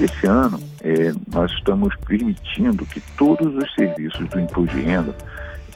Esse 0.00 0.28
ano, 0.28 0.60
é, 0.80 1.12
nós 1.34 1.50
estamos 1.50 1.92
permitindo 2.06 2.86
que 2.86 3.00
todos 3.16 3.52
os 3.56 3.74
serviços 3.74 4.28
do 4.28 4.38
imposto 4.38 4.76
de 4.76 4.82
renda 4.82 5.12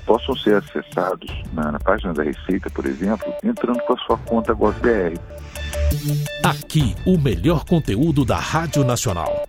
possam 0.07 0.37
ser 0.37 0.55
acessados 0.55 1.29
na, 1.53 1.73
na 1.73 1.81
página 1.81 2.15
da 2.15 2.23
Receita, 2.23 2.71
por 2.71 2.87
exemplo, 2.87 3.33
entrando 3.43 3.81
com 3.81 3.95
a 3.95 3.97
sua 3.99 4.17
conta 4.19 4.55
GovBR. 4.55 5.19
Aqui, 6.45 6.95
o 7.05 7.19
melhor 7.19 7.65
conteúdo 7.65 8.25
da 8.25 8.39
Rádio 8.39 8.85
Nacional. 8.85 9.45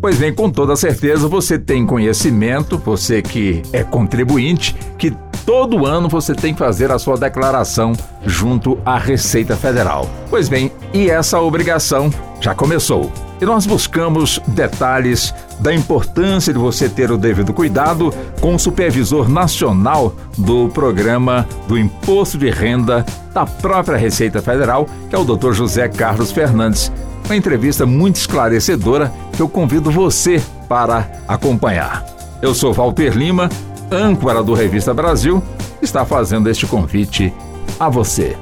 Pois 0.00 0.18
bem, 0.18 0.32
com 0.32 0.48
toda 0.48 0.76
certeza 0.76 1.26
você 1.26 1.58
tem 1.58 1.84
conhecimento, 1.84 2.78
você 2.78 3.20
que 3.20 3.62
é 3.72 3.82
contribuinte, 3.82 4.72
que 4.96 5.10
todo 5.46 5.86
ano 5.86 6.08
você 6.08 6.34
tem 6.34 6.52
que 6.52 6.58
fazer 6.58 6.90
a 6.90 6.98
sua 6.98 7.16
declaração 7.16 7.92
junto 8.26 8.76
à 8.84 8.98
Receita 8.98 9.56
Federal. 9.56 10.10
Pois 10.28 10.48
bem, 10.48 10.72
e 10.92 11.08
essa 11.08 11.40
obrigação 11.40 12.10
já 12.40 12.52
começou. 12.54 13.10
E 13.40 13.44
nós 13.44 13.64
buscamos 13.64 14.40
detalhes 14.48 15.32
da 15.60 15.72
importância 15.72 16.52
de 16.52 16.58
você 16.58 16.88
ter 16.88 17.10
o 17.10 17.16
devido 17.16 17.54
cuidado 17.54 18.12
com 18.40 18.54
o 18.54 18.58
supervisor 18.58 19.28
nacional 19.28 20.14
do 20.36 20.68
programa 20.68 21.46
do 21.68 21.78
Imposto 21.78 22.36
de 22.36 22.50
Renda 22.50 23.06
da 23.32 23.46
própria 23.46 23.96
Receita 23.96 24.42
Federal, 24.42 24.86
que 25.08 25.14
é 25.14 25.18
o 25.18 25.24
Dr. 25.24 25.52
José 25.52 25.88
Carlos 25.88 26.32
Fernandes. 26.32 26.90
Uma 27.26 27.36
entrevista 27.36 27.86
muito 27.86 28.16
esclarecedora 28.16 29.12
que 29.32 29.42
eu 29.42 29.48
convido 29.48 29.90
você 29.90 30.42
para 30.68 31.08
acompanhar. 31.28 32.04
Eu 32.40 32.54
sou 32.54 32.72
Walter 32.72 33.16
Lima, 33.16 33.48
âncora 33.90 34.42
do 34.42 34.54
Revista 34.54 34.92
Brasil, 34.92 35.42
está 35.80 36.04
fazendo 36.04 36.48
este 36.48 36.66
convite 36.66 37.32
a 37.78 37.88
você. 37.88 38.36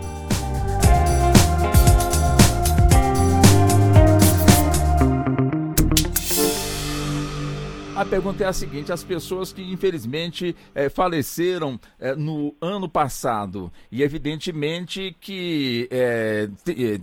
A 7.97 8.05
pergunta 8.05 8.45
é 8.45 8.47
a 8.47 8.53
seguinte: 8.53 8.93
as 8.93 9.05
pessoas 9.05 9.53
que 9.53 9.63
infelizmente 9.63 10.55
é, 10.75 10.89
faleceram 10.89 11.81
é, 11.99 12.15
no 12.15 12.55
ano 12.61 12.89
passado 12.89 13.73
e 13.91 14.03
evidentemente 14.03 15.17
que 15.21 15.89
é, 15.91 16.49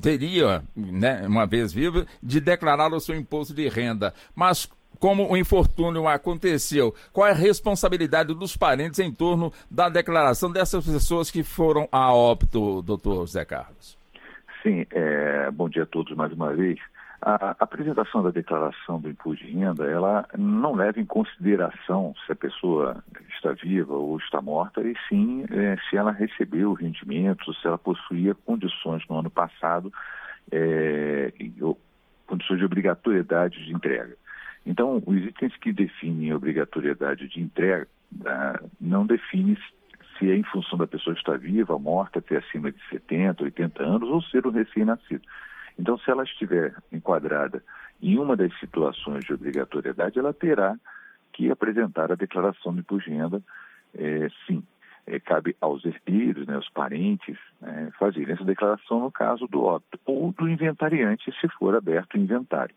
teria, 0.02 0.64
né, 0.76 1.26
uma 1.26 1.48
vez 1.48 1.72
vivo, 1.74 2.06
de 2.22 2.40
declarar 2.40 2.94
o 2.94 3.00
seu 3.00 3.16
imposto 3.16 3.54
de 3.54 3.68
renda, 3.68 4.14
mas 4.36 4.70
como 5.02 5.28
o 5.28 5.36
infortúnio 5.36 6.08
aconteceu, 6.08 6.94
qual 7.12 7.28
é 7.28 7.32
a 7.32 7.34
responsabilidade 7.34 8.36
dos 8.36 8.56
parentes 8.56 9.00
em 9.00 9.12
torno 9.12 9.52
da 9.70 9.90
declaração 9.90 10.52
dessas 10.52 10.86
pessoas 10.86 11.32
que 11.32 11.44
foram 11.44 11.90
a 11.92 12.14
óbito, 12.14 12.84
doutor 12.84 13.26
Zé 13.26 13.44
Carlos? 13.44 13.98
Sim, 14.62 14.86
é, 14.92 15.50
bom 15.50 15.68
dia 15.68 15.84
a 15.84 15.88
todos 15.88 16.16
mais 16.16 16.32
uma 16.32 16.54
vez. 16.54 16.80
A 17.20 17.56
apresentação 17.60 18.22
da 18.22 18.30
declaração 18.30 19.00
do 19.00 19.10
imposto 19.10 19.44
de 19.44 19.52
renda, 19.52 19.86
ela 19.86 20.28
não 20.38 20.76
leva 20.76 21.00
em 21.00 21.06
consideração 21.06 22.14
se 22.26 22.32
a 22.32 22.36
pessoa 22.36 23.04
está 23.36 23.54
viva 23.54 23.94
ou 23.96 24.18
está 24.18 24.40
morta, 24.40 24.82
e 24.82 24.96
sim 25.10 25.46
é, 25.52 25.78
se 25.90 25.98
ela 25.98 26.12
recebeu 26.12 26.74
rendimentos, 26.74 27.60
se 27.60 27.68
ela 27.68 27.78
possuía 27.78 28.36
condições 28.46 29.04
no 29.10 29.18
ano 29.18 29.32
passado, 29.32 29.92
é, 30.52 31.34
condições 32.28 32.60
de 32.60 32.66
obrigatoriedade 32.66 33.66
de 33.66 33.74
entrega. 33.74 34.21
Então, 34.66 35.02
os 35.06 35.18
itens 35.18 35.56
que 35.58 35.74
definem 35.74 36.34
obrigatoriedade 36.34 37.28
de 37.28 37.42
entrega 37.42 37.88
ah, 38.26 38.62
não 38.80 39.06
definem 39.06 39.58
se 40.18 40.30
é 40.30 40.36
em 40.36 40.44
função 40.44 40.78
da 40.78 40.86
pessoa 40.86 41.16
estar 41.16 41.38
viva, 41.38 41.78
morta, 41.80 42.22
ter 42.22 42.38
acima 42.38 42.72
de 42.72 42.80
70, 42.90 43.44
80 43.44 43.84
anos 43.84 44.10
ou 44.10 44.22
ser 44.22 44.46
um 44.46 44.52
recém-nascido. 44.52 45.24
Então, 45.80 45.98
se 45.98 46.12
ela 46.12 46.24
estiver 46.24 46.76
enquadrada 46.92 47.64
em 48.02 48.20
uma 48.20 48.36
das 48.36 48.58
situações 48.60 49.26
de 49.26 49.34
obrigatoriedade, 49.34 50.20
ela 50.20 50.34
terá 50.34 50.76
que 51.34 51.50
apresentar 51.50 52.12
a 52.12 52.16
declaração 52.16 52.74
de 52.74 52.82
imposto 52.82 53.10
é, 53.96 54.28
sim. 54.46 54.64
É, 55.08 55.20
cabe 55.20 55.56
aos 55.60 55.84
herdeiros, 55.84 56.46
né, 56.46 56.56
aos 56.56 56.70
parentes, 56.70 57.36
né, 57.60 57.92
fazerem 57.98 58.36
essa 58.36 58.44
declaração 58.44 59.00
no 59.00 59.12
caso 59.12 59.48
do 59.48 59.64
óbito, 59.64 60.00
ou 60.06 60.32
do 60.32 60.48
inventariante, 60.48 61.34
se 61.42 61.50
for 61.58 61.76
aberto 61.76 62.14
o 62.14 62.20
inventário. 62.20 62.76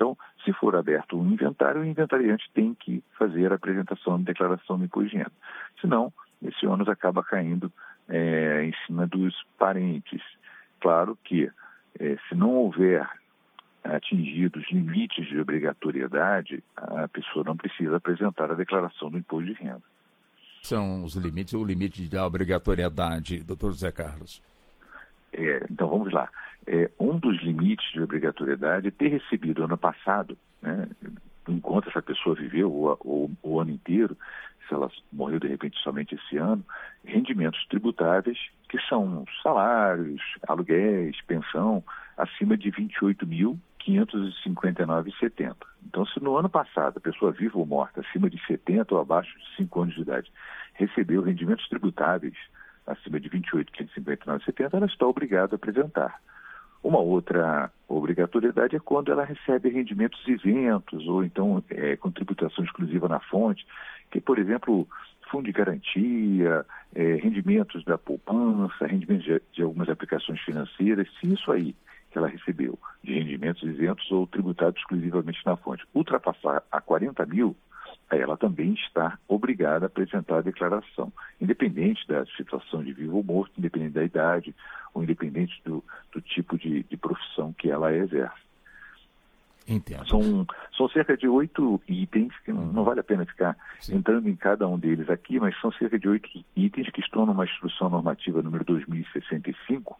Então, 0.00 0.16
se 0.42 0.52
for 0.54 0.74
aberto 0.74 1.20
um 1.20 1.30
inventário, 1.30 1.82
o 1.82 1.84
inventariante 1.84 2.50
tem 2.54 2.72
que 2.72 3.04
fazer 3.18 3.52
a 3.52 3.56
apresentação 3.56 4.16
de 4.16 4.24
declaração 4.24 4.78
de 4.78 4.84
imposto 4.84 5.10
de 5.10 5.18
renda. 5.18 5.32
Senão, 5.78 6.10
esse 6.42 6.66
ônus 6.66 6.88
acaba 6.88 7.22
caindo 7.22 7.70
é, 8.08 8.64
em 8.64 8.72
cima 8.86 9.06
dos 9.06 9.34
parentes. 9.58 10.22
Claro 10.80 11.18
que 11.22 11.50
é, 11.98 12.16
se 12.26 12.34
não 12.34 12.48
houver 12.48 13.06
atingidos 13.84 14.64
limites 14.70 15.28
de 15.28 15.38
obrigatoriedade, 15.38 16.64
a 16.78 17.06
pessoa 17.06 17.44
não 17.44 17.56
precisa 17.56 17.98
apresentar 17.98 18.50
a 18.50 18.54
declaração 18.54 19.10
do 19.10 19.18
imposto 19.18 19.52
de 19.52 19.52
renda. 19.52 19.82
São 20.62 21.04
os 21.04 21.14
limites, 21.14 21.52
o 21.52 21.62
limite 21.62 22.08
da 22.08 22.26
obrigatoriedade, 22.26 23.42
doutor 23.44 23.72
José 23.72 23.92
Carlos? 23.92 24.42
É, 25.32 25.64
então 25.70 25.88
vamos 25.88 26.12
lá. 26.12 26.28
É, 26.66 26.90
um 26.98 27.16
dos 27.18 27.40
limites 27.42 27.90
de 27.92 28.02
obrigatoriedade 28.02 28.88
é 28.88 28.90
ter 28.90 29.08
recebido 29.08 29.64
ano 29.64 29.78
passado, 29.78 30.36
né, 30.60 30.86
enquanto 31.48 31.88
essa 31.88 32.02
pessoa 32.02 32.34
viveu 32.34 32.70
o, 32.70 33.60
ano 33.60 33.70
inteiro, 33.70 34.14
se 34.68 34.74
ela 34.74 34.90
morreu 35.12 35.38
de 35.40 35.48
repente 35.48 35.80
somente 35.82 36.14
esse 36.14 36.36
ano, 36.36 36.62
rendimentos 37.04 37.66
tributáveis 37.66 38.38
que 38.68 38.78
são 38.88 39.24
salários, 39.42 40.22
aluguéis, 40.46 41.20
pensão, 41.22 41.82
acima 42.16 42.56
de 42.56 42.70
R$ 42.70 42.88
28.559,70. 43.00 45.56
Então, 45.86 46.06
se 46.06 46.22
no 46.22 46.36
ano 46.36 46.48
passado 46.48 46.98
a 46.98 47.00
pessoa 47.00 47.32
viva 47.32 47.58
ou 47.58 47.66
morta 47.66 48.00
acima 48.00 48.30
de 48.30 48.40
70 48.46 48.94
ou 48.94 49.00
abaixo 49.00 49.36
de 49.36 49.56
5 49.56 49.80
anos 49.80 49.94
de 49.94 50.02
idade 50.02 50.30
recebeu 50.74 51.22
rendimentos 51.22 51.68
tributáveis 51.68 52.36
acima 52.92 53.20
de 53.20 53.28
R$ 53.28 53.40
28.559,70, 53.40 54.74
ela 54.74 54.86
está 54.86 55.06
obrigada 55.06 55.54
a 55.54 55.56
apresentar. 55.56 56.20
Uma 56.82 56.98
outra 56.98 57.70
obrigatoriedade 57.86 58.74
é 58.74 58.80
quando 58.80 59.12
ela 59.12 59.24
recebe 59.24 59.68
rendimentos 59.68 60.26
isentos 60.26 61.06
ou 61.06 61.22
então 61.22 61.62
é, 61.68 61.96
com 61.96 62.10
tributação 62.10 62.64
exclusiva 62.64 63.06
na 63.06 63.20
fonte, 63.20 63.66
que, 64.10 64.20
por 64.20 64.38
exemplo, 64.38 64.88
fundo 65.30 65.44
de 65.44 65.52
garantia, 65.52 66.64
é, 66.94 67.14
rendimentos 67.16 67.84
da 67.84 67.98
poupança, 67.98 68.86
rendimentos 68.86 69.24
de, 69.24 69.42
de, 69.52 69.62
algumas 69.62 69.88
aplicações 69.90 70.40
financeiras, 70.40 71.06
se 71.20 71.32
isso 71.32 71.52
aí 71.52 71.74
que 72.10 72.18
ela 72.18 72.28
recebeu 72.28 72.78
de 73.04 73.12
rendimentos 73.12 73.62
isentos 73.62 74.10
ou 74.10 74.26
tributados 74.26 74.80
exclusivamente 74.80 75.38
na 75.46 75.56
fonte 75.56 75.86
ultrapassar 75.94 76.62
a 76.72 76.80
40 76.80 77.24
mil, 77.26 77.54
ela 78.16 78.36
também 78.36 78.72
está 78.74 79.18
obrigada 79.28 79.86
a 79.86 79.88
apresentar 79.88 80.38
a 80.38 80.42
declaração, 80.42 81.12
independente 81.40 82.06
da 82.08 82.24
situação 82.36 82.82
de 82.82 82.92
vivo 82.92 83.16
ou 83.16 83.24
morto, 83.24 83.52
independente 83.58 83.94
da 83.94 84.04
idade, 84.04 84.54
ou 84.92 85.02
independente 85.02 85.60
do, 85.64 85.84
do 86.12 86.20
tipo 86.20 86.58
de, 86.58 86.82
de 86.84 86.96
profissão 86.96 87.52
que 87.52 87.70
ela 87.70 87.94
exerce. 87.94 88.50
Entendo. 89.68 90.08
São, 90.08 90.46
são 90.76 90.88
cerca 90.88 91.16
de 91.16 91.28
oito 91.28 91.80
itens, 91.86 92.32
que 92.44 92.52
não, 92.52 92.66
não, 92.66 92.84
vale 92.84 93.00
a 93.00 93.04
pena 93.04 93.24
ficar 93.24 93.56
Sim. 93.78 93.96
entrando 93.96 94.28
em 94.28 94.34
cada 94.34 94.66
um 94.66 94.76
deles 94.76 95.08
aqui, 95.08 95.38
mas 95.38 95.58
são 95.60 95.70
cerca 95.72 95.96
de 95.96 96.08
oito 96.08 96.28
itens 96.56 96.90
que 96.90 97.00
estão 97.00 97.24
numa 97.24 97.44
instrução 97.44 97.88
normativa 97.88 98.42
número 98.42 98.64
2065, 98.64 99.96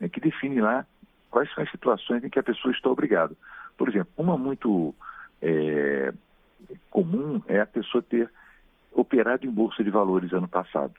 né, 0.00 0.08
que 0.08 0.20
define 0.20 0.62
lá 0.62 0.86
quais 1.30 1.52
são 1.52 1.62
as 1.62 1.70
situações 1.70 2.24
em 2.24 2.30
que 2.30 2.38
a 2.38 2.42
pessoa 2.42 2.72
está 2.72 2.88
obrigada. 2.88 3.34
Por 3.76 3.88
exemplo, 3.88 4.12
uma 4.16 4.38
muito 4.38 4.94
é, 5.42 6.14
comum 6.90 7.42
é 7.46 7.60
a 7.60 7.66
pessoa 7.66 8.02
ter 8.02 8.30
operado 8.92 9.46
em 9.46 9.50
bolsa 9.50 9.82
de 9.82 9.90
valores 9.90 10.32
ano 10.32 10.48
passado. 10.48 10.94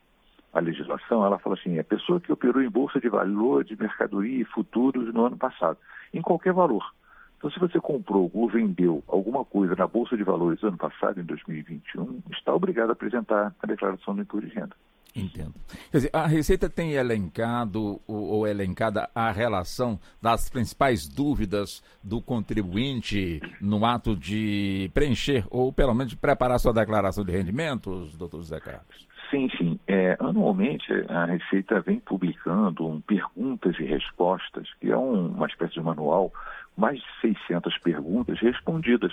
A 0.52 0.60
legislação, 0.60 1.26
ela 1.26 1.40
fala 1.40 1.56
assim, 1.56 1.78
é 1.78 1.82
a 1.82 1.84
pessoa 1.84 2.20
que 2.20 2.32
operou 2.32 2.62
em 2.62 2.70
bolsa 2.70 3.00
de 3.00 3.10
valor, 3.10 3.64
de 3.64 3.76
mercadoria 3.76 4.42
e 4.42 4.46
futuros 4.46 5.14
no 5.14 5.26
ano 5.26 5.38
passado, 5.38 5.78
em 6.14 6.22
qualquer 6.22 6.54
valor. 6.54 6.94
Então, 7.38 7.52
se 7.52 7.60
você 7.60 7.80
comprou 7.80 8.32
ou 8.34 8.48
vendeu 8.48 9.04
alguma 9.06 9.44
coisa 9.44 9.76
na 9.76 9.86
Bolsa 9.86 10.16
de 10.16 10.24
Valores 10.24 10.64
ano 10.64 10.78
passado, 10.78 11.20
em 11.20 11.26
2021, 11.26 12.22
está 12.32 12.54
obrigado 12.54 12.92
a 12.92 12.94
apresentar 12.94 13.54
a 13.62 13.68
declaração 13.68 14.16
do 14.16 14.22
imposto 14.22 14.48
de 14.48 14.56
renda. 14.56 14.74
Entendo. 15.16 15.54
Quer 15.92 15.98
dizer, 15.98 16.10
a 16.12 16.26
Receita 16.26 16.68
tem 16.68 16.94
elencado 16.94 18.02
ou 18.08 18.48
elencada 18.48 19.08
a 19.14 19.32
relação 19.32 20.00
das 20.20 20.50
principais 20.50 21.08
dúvidas 21.08 21.84
do 22.04 22.20
contribuinte 22.20 23.40
no 23.62 23.86
ato 23.86 24.16
de 24.16 24.90
preencher 24.92 25.46
ou 25.52 25.72
pelo 25.72 25.94
menos 25.94 26.16
preparar 26.16 26.60
sua 26.60 26.74
declaração 26.74 27.24
de 27.24 27.32
rendimentos, 27.32 28.18
doutor 28.18 28.40
José 28.40 28.60
Carlos? 28.60 29.08
Sim, 29.30 29.50
sim. 29.58 29.80
É, 29.88 30.18
anualmente 30.20 30.92
a 31.10 31.26
Receita 31.26 31.80
vem 31.82 32.00
publicando 32.00 32.88
um 32.88 33.00
perguntas 33.00 33.76
e 33.80 33.84
respostas, 33.84 34.68
que 34.80 34.92
é 34.92 34.98
um, 34.98 35.28
uma 35.28 35.48
espécie 35.48 35.74
de 35.74 35.82
manual, 35.82 36.32
mais 36.76 37.00
de 37.00 37.06
600 37.22 37.78
perguntas 37.80 38.40
respondidas. 38.40 39.12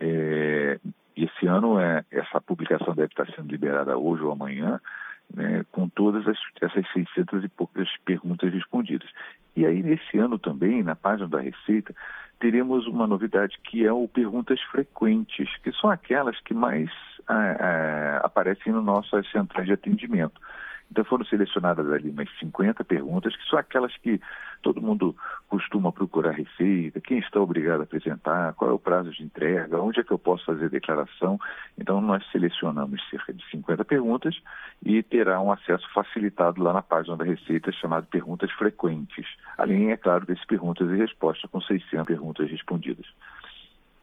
É, 0.00 0.78
esse 1.16 1.46
ano 1.46 1.78
é, 1.78 2.02
essa 2.10 2.40
publicação 2.40 2.94
deve 2.94 3.08
estar 3.08 3.26
sendo 3.34 3.50
liberada 3.50 3.96
hoje 3.96 4.22
ou 4.22 4.32
amanhã 4.32 4.80
né, 5.32 5.64
com 5.70 5.88
todas 5.88 6.26
as, 6.26 6.38
essas 6.60 6.86
600 6.92 7.44
e 7.44 7.48
poucas 7.48 7.88
perguntas 8.04 8.52
respondidas. 8.52 9.08
E 9.56 9.64
aí, 9.64 9.82
nesse 9.82 10.18
ano 10.18 10.38
também, 10.38 10.82
na 10.82 10.96
página 10.96 11.28
da 11.28 11.40
Receita, 11.40 11.94
teremos 12.40 12.86
uma 12.86 13.06
novidade 13.06 13.58
que 13.62 13.86
é 13.86 13.92
o 13.92 14.08
Perguntas 14.08 14.60
Frequentes, 14.62 15.48
que 15.62 15.72
são 15.72 15.90
aquelas 15.90 16.38
que 16.40 16.52
mais 16.52 16.90
ah, 17.28 17.56
ah, 17.58 18.20
aparecem 18.24 18.72
no 18.72 18.82
nosso 18.82 19.10
centrais 19.30 19.66
de 19.66 19.72
atendimento. 19.72 20.40
Então 20.90 21.04
foram 21.04 21.24
selecionadas 21.24 21.90
ali 21.90 22.10
umas 22.10 22.28
50 22.38 22.84
perguntas, 22.84 23.34
que 23.36 23.48
são 23.48 23.58
aquelas 23.58 23.96
que 23.96 24.20
todo 24.62 24.80
mundo 24.80 25.14
costuma 25.48 25.92
procurar 25.92 26.32
receita, 26.32 27.00
quem 27.00 27.18
está 27.18 27.40
obrigado 27.40 27.80
a 27.80 27.84
apresentar, 27.84 28.54
qual 28.54 28.70
é 28.70 28.74
o 28.74 28.78
prazo 28.78 29.10
de 29.10 29.22
entrega, 29.22 29.80
onde 29.80 30.00
é 30.00 30.04
que 30.04 30.10
eu 30.10 30.18
posso 30.18 30.44
fazer 30.44 30.70
declaração. 30.70 31.38
Então 31.78 32.00
nós 32.00 32.24
selecionamos 32.30 33.00
cerca 33.10 33.32
de 33.32 33.44
50 33.50 33.84
perguntas 33.84 34.34
e 34.82 35.02
terá 35.02 35.40
um 35.40 35.52
acesso 35.52 35.86
facilitado 35.92 36.62
lá 36.62 36.72
na 36.72 36.82
página 36.82 37.16
da 37.16 37.24
Receita 37.24 37.70
chamado 37.72 38.06
Perguntas 38.06 38.50
Frequentes. 38.52 39.26
Além, 39.58 39.90
é 39.90 39.96
claro, 39.96 40.24
desse 40.24 40.46
perguntas 40.46 40.88
e 40.90 40.96
respostas 40.96 41.50
com 41.50 41.60
600 41.60 42.06
perguntas 42.06 42.50
respondidas. 42.50 43.06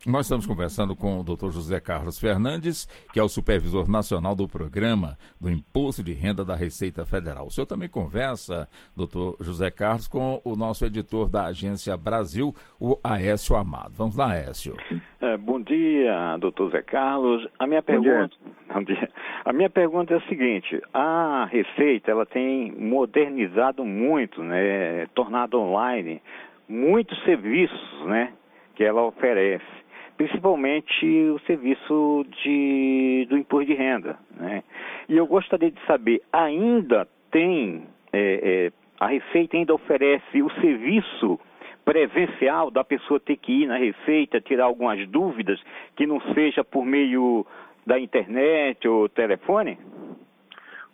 Nós 0.07 0.25
estamos 0.25 0.47
conversando 0.47 0.95
com 0.95 1.19
o 1.19 1.23
Dr. 1.23 1.51
José 1.51 1.79
Carlos 1.79 2.19
Fernandes, 2.19 2.87
que 3.13 3.19
é 3.19 3.23
o 3.23 3.29
supervisor 3.29 3.87
nacional 3.87 4.35
do 4.35 4.47
programa 4.47 5.15
do 5.39 5.47
Imposto 5.47 6.03
de 6.03 6.11
Renda 6.11 6.43
da 6.43 6.55
Receita 6.55 7.05
Federal. 7.05 7.45
O 7.45 7.51
senhor 7.51 7.67
também 7.67 7.87
conversa, 7.87 8.67
doutor 8.97 9.37
José 9.39 9.69
Carlos, 9.69 10.07
com 10.07 10.41
o 10.43 10.55
nosso 10.55 10.83
editor 10.85 11.29
da 11.29 11.45
Agência 11.45 11.95
Brasil, 11.95 12.51
o 12.79 12.97
Aécio 13.03 13.55
Amado. 13.55 13.93
Vamos 13.95 14.17
lá, 14.17 14.31
Aécio. 14.31 14.75
É, 15.21 15.37
bom 15.37 15.61
dia, 15.61 16.35
doutor 16.39 16.71
José 16.71 16.81
Carlos. 16.81 17.47
A 17.59 17.67
minha 17.67 17.83
pergunta. 17.83 18.35
Bom 18.73 18.83
dia. 18.83 19.09
A 19.45 19.53
minha 19.53 19.69
pergunta 19.69 20.13
é 20.13 20.17
a 20.17 20.27
seguinte: 20.29 20.81
a 20.93 21.45
Receita 21.51 22.09
ela 22.09 22.25
tem 22.25 22.71
modernizado 22.71 23.85
muito, 23.85 24.41
né, 24.41 25.05
tornado 25.13 25.59
online 25.59 26.21
muitos 26.67 27.21
serviços, 27.25 28.05
né, 28.05 28.31
que 28.75 28.83
ela 28.83 29.03
oferece 29.03 29.80
principalmente 30.17 31.05
o 31.05 31.39
serviço 31.39 32.25
de, 32.43 33.27
do 33.29 33.37
imposto 33.37 33.65
de 33.65 33.73
renda. 33.73 34.17
Né? 34.35 34.63
E 35.09 35.17
eu 35.17 35.25
gostaria 35.25 35.71
de 35.71 35.79
saber, 35.85 36.21
ainda 36.31 37.07
tem, 37.31 37.83
é, 38.13 38.69
é, 38.69 38.71
a 38.99 39.07
Receita 39.07 39.57
ainda 39.57 39.73
oferece 39.73 40.41
o 40.41 40.49
serviço 40.61 41.39
presencial 41.83 42.69
da 42.69 42.83
pessoa 42.83 43.19
ter 43.19 43.37
que 43.37 43.63
ir 43.63 43.67
na 43.67 43.77
Receita, 43.77 44.39
tirar 44.39 44.65
algumas 44.65 45.07
dúvidas, 45.07 45.61
que 45.95 46.05
não 46.05 46.21
seja 46.33 46.63
por 46.63 46.85
meio 46.85 47.45
da 47.85 47.99
internet 47.99 48.87
ou 48.87 49.09
telefone? 49.09 49.77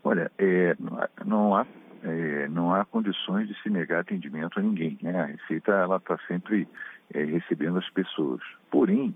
Olha, 0.04 0.32
é, 0.38 0.76
não 1.26 1.56
há 1.56 1.66
é, 2.08 2.48
não 2.48 2.74
há 2.74 2.86
condições 2.86 3.48
de 3.48 3.62
se 3.62 3.70
negar 3.70 4.00
atendimento 4.00 4.60
a 4.60 4.62
ninguém. 4.62 4.98
Né? 5.02 5.20
A 5.20 5.26
Receita 5.26 5.72
ela 5.72 5.98
está 5.98 6.18
sempre 6.28 6.68
é, 7.14 7.24
recebendo 7.24 7.78
as 7.78 7.90
pessoas. 7.90 8.42
Porém, 8.72 9.16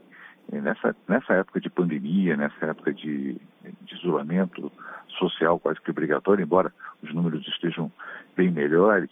é, 0.51 0.59
nessa, 0.59 0.95
nessa 1.07 1.33
época 1.33 1.59
de 1.61 1.69
pandemia, 1.69 2.35
nessa 2.35 2.65
época 2.65 2.93
de, 2.93 3.37
de, 3.81 3.95
isolamento 3.95 4.71
social 5.07 5.59
quase 5.59 5.79
que 5.81 5.91
obrigatório, 5.91 6.43
embora 6.43 6.73
os 7.01 7.13
números 7.13 7.47
estejam 7.47 7.91
bem 8.35 8.51
melhores, 8.51 9.09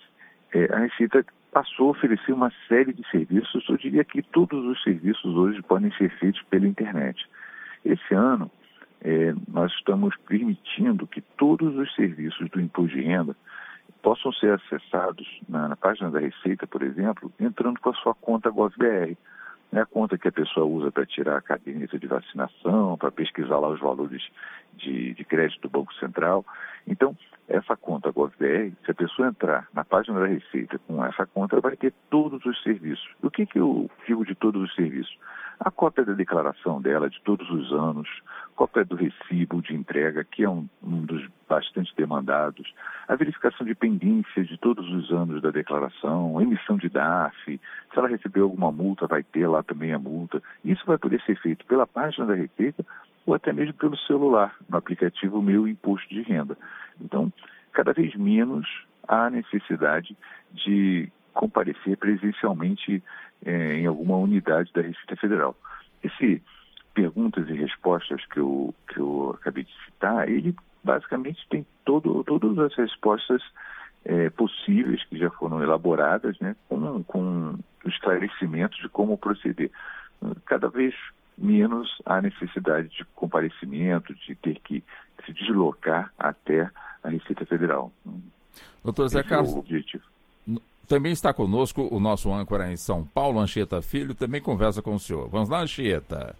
é, 0.54 0.74
a 0.74 0.80
Receita 0.80 1.26
passou 1.52 1.88
a 1.88 1.92
oferecer 1.92 2.34
uma 2.34 2.52
série 2.68 2.94
de 2.94 3.08
serviços. 3.10 3.68
Eu 3.70 3.78
diria 3.78 4.04
que 4.04 4.22
todos 4.22 4.66
os 4.66 4.82
serviços 4.84 5.36
hoje 5.36 5.62
podem 5.62 5.92
ser 5.94 6.10
feitos 6.20 6.42
pela 6.44 6.68
internet. 6.68 7.26
Esse 7.86 8.14
ano, 8.14 8.52
é, 9.02 9.34
nós 9.48 9.72
estamos 9.74 10.14
permitindo 10.28 11.08
que 11.08 11.22
todos 11.22 11.76
os 11.78 11.94
serviços 11.96 12.50
do 12.50 12.60
imposto 12.60 12.98
de 12.98 13.04
renda 13.04 13.36
possam 14.02 14.32
ser 14.34 14.54
acessados 14.54 15.28
na, 15.48 15.68
na 15.68 15.76
página 15.76 16.10
da 16.10 16.20
Receita, 16.20 16.66
por 16.68 16.82
exemplo, 16.82 17.32
entrando 17.40 17.80
com 17.80 17.90
a 17.90 17.94
sua 17.94 18.14
conta 18.16 18.50
GovBR. 18.50 19.18
É 19.72 19.82
a 19.82 19.86
conta 19.86 20.18
que 20.18 20.28
a 20.28 20.32
pessoa 20.32 20.66
usa 20.66 20.92
para 20.92 21.06
tirar 21.06 21.38
a 21.38 21.42
caderneta 21.42 22.00
de 22.00 22.08
vacinação, 22.08 22.98
para 22.98 23.12
pesquisar 23.12 23.60
lá 23.60 23.70
os 23.70 23.80
valores 23.80 24.24
de, 24.74 25.14
de, 25.14 25.24
crédito 25.24 25.62
do 25.62 25.70
Banco 25.70 25.94
Central. 25.96 26.44
Então, 26.88 27.16
essa 27.48 27.78
conta 27.78 28.12
GovBR, 28.12 28.74
se 28.84 28.92
a 28.92 28.96
pessoa 28.96 29.28
entrar 29.28 29.68
na 29.72 29.84
página 29.86 30.20
da 30.20 30.26
Receita 30.26 30.80
com 30.88 31.06
essa 31.06 31.26
conta, 31.28 31.62
vai 31.62 31.76
ter 31.76 31.94
todos 32.10 32.44
os 32.46 32.64
serviços. 32.64 33.08
O 33.22 33.30
que, 33.30 33.46
que 33.46 33.60
eu 33.60 33.90
digo 34.08 34.26
de 34.26 34.34
todos 34.34 34.64
os 34.64 34.74
serviços? 34.74 35.16
A 35.60 35.70
cópia 35.70 36.06
da 36.06 36.14
declaração 36.14 36.82
dela 36.82 37.10
de 37.10 37.20
todos 37.22 37.50
os 37.50 37.74
anos, 37.74 38.08
cópia 38.56 38.86
do 38.86 38.96
recibo 38.96 39.62
de 39.62 39.76
entrega, 39.76 40.24
que 40.24 40.44
é 40.44 40.50
um, 40.50 40.70
um 40.82 41.02
dos 41.02 41.28
bastante 41.50 41.94
demandados, 41.98 42.74
a 43.08 43.16
verificação 43.16 43.66
de 43.66 43.76
pendência 43.76 44.44
de 44.46 44.58
todos 44.58 44.90
os 44.90 45.12
anos 45.12 45.42
da 45.42 45.52
declaração, 45.52 46.42
emissão 46.42 46.78
de 46.78 46.88
DAF, 46.88 47.36
se 47.46 47.60
ela 47.98 48.08
recebeu 48.08 48.46
alguma 48.46 48.72
multa, 48.72 49.06
vai 49.06 49.22
ter 49.22 49.48
lá 49.48 49.62
também 49.62 49.92
a 49.92 50.00
multa. 50.00 50.42
Isso 50.64 50.86
vai 50.86 50.98
poder 50.98 51.22
ser 51.24 51.38
feito 51.40 51.66
pela 51.66 51.86
página 51.86 52.26
da 52.26 52.36
Receita 52.36 52.86
ou 53.26 53.34
até 53.34 53.52
mesmo 53.52 53.74
pelo 53.74 53.98
celular, 53.98 54.56
no 54.70 54.78
aplicativo 54.78 55.42
Meu 55.42 55.68
Imposto 55.68 56.08
de 56.10 56.22
Renda. 56.22 56.58
Então, 57.02 57.32
cada 57.74 57.94
vez 57.94 58.16
menos 58.16 58.68
há 59.08 59.30
necessidade 59.30 60.16
de 60.52 61.12
comparecer 61.34 61.96
presencialmente 61.98 63.04
é, 63.46 63.76
em 63.76 63.86
alguma 63.86 64.18
unidade 64.18 64.72
da 64.74 64.82
Receita 64.82 65.16
Federal. 65.16 65.56
Esse 66.04 66.42
perguntas 66.94 67.48
e 67.50 67.54
respostas 67.54 68.26
que 68.26 68.40
eu, 68.40 68.74
que 68.88 69.00
eu 69.00 69.38
acabei 69.40 69.64
de 69.64 69.74
citar, 69.86 70.28
ele 70.28 70.56
basicamente 70.84 71.46
tem 71.50 71.66
todo, 71.86 72.24
todas 72.24 72.58
as 72.60 72.76
respostas 72.76 73.42
é, 74.06 74.30
possíveis 74.30 75.04
que 75.06 75.18
já 75.18 75.30
foram 75.30 75.62
elaboradas, 75.62 76.38
né, 76.40 76.56
com, 76.68 77.04
com 77.04 77.58
esclarecimentos 77.86 78.78
de 78.80 78.90
como 78.90 79.18
proceder. 79.18 79.72
Cada 80.46 80.68
vez 80.68 80.94
menos 81.38 82.02
há 82.06 82.22
necessidade 82.22 82.90
de 82.90 83.06
comparecimento, 83.16 84.14
de 84.14 84.36
ter 84.36 84.60
que 84.60 84.84
se 85.26 85.34
deslocar 85.34 86.14
até 86.18 86.70
a 87.04 87.10
Receita 87.10 87.46
Federal. 87.46 87.92
Doutor 88.84 89.08
Zé 89.08 89.24
Carlos, 89.24 89.52
é 89.52 89.56
o 89.56 89.60
objetivo. 89.60 90.04
Também 90.90 91.12
está 91.12 91.32
conosco 91.32 91.88
o 91.92 92.00
nosso 92.00 92.34
âncora 92.34 92.72
em 92.72 92.76
São 92.76 93.06
Paulo, 93.06 93.40
Anchieta 93.40 93.80
Filho, 93.80 94.16
também 94.16 94.42
conversa 94.42 94.82
com 94.82 94.96
o 94.96 95.00
senhor. 95.00 95.30
Vamos 95.30 95.48
lá, 95.48 95.62
Anchieta. 95.62 96.36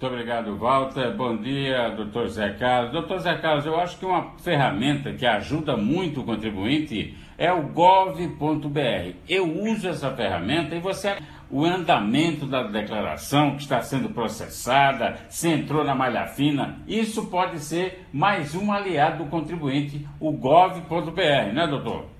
Muito 0.00 0.14
obrigado, 0.14 0.56
Walter. 0.56 1.16
Bom 1.16 1.36
dia, 1.36 1.88
doutor 1.88 2.28
Zé 2.28 2.50
Carlos. 2.50 2.92
Doutor 2.92 3.18
Zé 3.18 3.34
Carlos, 3.38 3.66
eu 3.66 3.76
acho 3.76 3.98
que 3.98 4.06
uma 4.06 4.38
ferramenta 4.38 5.12
que 5.12 5.26
ajuda 5.26 5.76
muito 5.76 6.20
o 6.20 6.24
contribuinte 6.24 7.18
é 7.36 7.52
o 7.52 7.62
gov.br. 7.70 9.16
Eu 9.28 9.52
uso 9.64 9.88
essa 9.88 10.14
ferramenta 10.14 10.76
e 10.76 10.80
você 10.80 11.16
o 11.50 11.64
andamento 11.64 12.46
da 12.46 12.62
declaração 12.62 13.56
que 13.56 13.62
está 13.62 13.80
sendo 13.80 14.10
processada, 14.10 15.18
se 15.28 15.48
entrou 15.48 15.82
na 15.82 15.96
malha 15.96 16.28
fina, 16.28 16.78
isso 16.86 17.26
pode 17.26 17.58
ser 17.58 18.06
mais 18.12 18.54
um 18.54 18.70
aliado 18.70 19.24
do 19.24 19.30
contribuinte, 19.30 20.06
o 20.20 20.30
gov.br, 20.30 21.52
né, 21.52 21.66
doutor? 21.68 22.17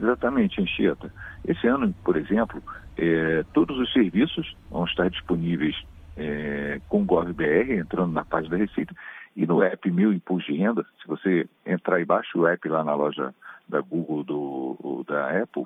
Exatamente, 0.00 0.60
Anchieta. 0.60 1.12
Esse 1.46 1.66
ano, 1.66 1.94
por 2.04 2.16
exemplo, 2.16 2.62
é, 2.96 3.44
todos 3.52 3.78
os 3.78 3.92
serviços 3.92 4.56
vão 4.70 4.84
estar 4.84 5.10
disponíveis 5.10 5.76
é, 6.16 6.80
com 6.88 7.02
o 7.02 7.04
GovBR, 7.04 7.74
entrando 7.78 8.12
na 8.12 8.24
página 8.24 8.56
da 8.56 8.64
Receita, 8.64 8.94
e 9.36 9.46
no 9.46 9.62
app 9.62 9.90
Meu 9.90 10.12
Imposto 10.12 10.52
de 10.52 10.58
Renda, 10.58 10.84
se 11.00 11.06
você 11.06 11.48
entrar 11.64 12.00
e 12.00 12.04
baixa 12.04 12.36
o 12.36 12.46
app 12.46 12.68
lá 12.68 12.82
na 12.82 12.94
loja 12.94 13.34
da 13.68 13.80
Google 13.80 14.24
do, 14.24 15.04
da 15.06 15.42
Apple, 15.42 15.64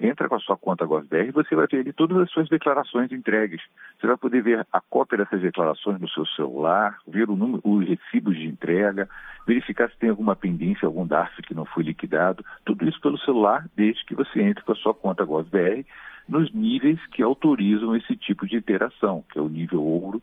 entra 0.00 0.28
com 0.28 0.34
a 0.34 0.40
sua 0.40 0.56
conta 0.56 0.84
GovBR 0.84 1.28
e 1.28 1.32
você 1.32 1.54
vai 1.54 1.66
ter 1.66 1.78
ali 1.78 1.92
todas 1.92 2.16
as 2.18 2.30
suas 2.30 2.48
declarações 2.48 3.12
entregues. 3.12 3.62
Você 3.98 4.06
vai 4.06 4.16
poder 4.16 4.42
ver 4.42 4.66
a 4.72 4.80
cópia 4.80 5.18
dessas 5.18 5.40
declarações 5.40 6.00
no 6.00 6.08
seu 6.08 6.26
celular, 6.26 6.98
ver 7.06 7.30
o 7.30 7.36
número, 7.36 7.60
os 7.64 7.86
recibos 7.86 8.36
de 8.36 8.46
entrega, 8.46 9.08
verificar 9.46 9.90
se 9.90 9.98
tem 9.98 10.10
alguma 10.10 10.34
pendência, 10.34 10.86
algum 10.86 11.06
DARF 11.06 11.42
que 11.42 11.54
não 11.54 11.64
foi 11.64 11.84
liquidado, 11.84 12.44
tudo 12.64 12.88
isso 12.88 13.00
pelo 13.00 13.18
celular, 13.18 13.66
desde 13.76 14.04
que 14.04 14.14
você 14.14 14.42
entre 14.42 14.64
com 14.64 14.72
a 14.72 14.76
sua 14.76 14.94
conta 14.94 15.24
GovBR 15.24 15.84
nos 16.28 16.52
níveis 16.52 17.04
que 17.08 17.22
autorizam 17.22 17.96
esse 17.96 18.16
tipo 18.16 18.46
de 18.46 18.56
interação, 18.56 19.24
que 19.30 19.38
é 19.38 19.42
o 19.42 19.48
nível 19.48 19.82
ouro 19.82 20.22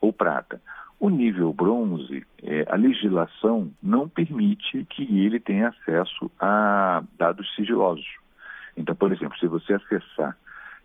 ou 0.00 0.12
prata. 0.12 0.60
O 0.98 1.10
nível 1.10 1.52
bronze, 1.52 2.24
é, 2.42 2.64
a 2.68 2.76
legislação 2.76 3.70
não 3.82 4.08
permite 4.08 4.84
que 4.86 5.02
ele 5.20 5.40
tenha 5.40 5.68
acesso 5.68 6.30
a 6.40 7.02
dados 7.18 7.52
sigilosos. 7.54 8.23
Então, 8.76 8.94
por 8.94 9.12
exemplo, 9.12 9.38
se 9.38 9.46
você 9.46 9.74
acessar 9.74 10.36